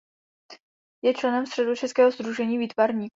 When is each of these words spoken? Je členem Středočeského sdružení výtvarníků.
Je 1.03 1.13
členem 1.13 1.45
Středočeského 1.45 2.11
sdružení 2.11 2.57
výtvarníků. 2.57 3.09